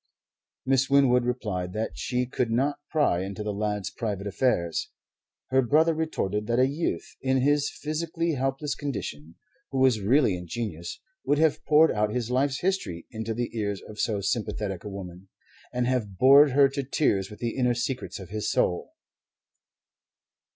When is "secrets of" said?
17.75-18.29